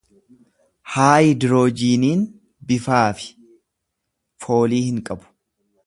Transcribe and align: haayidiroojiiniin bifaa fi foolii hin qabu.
haayidiroojiiniin 0.93 2.25
bifaa 2.71 3.05
fi 3.21 3.31
foolii 4.47 4.85
hin 4.91 5.03
qabu. 5.13 5.33